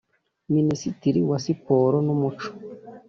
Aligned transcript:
minisitiri 0.53 1.19
wa 1.29 1.37
siporo 1.45 1.97
n’umuco 2.05 2.47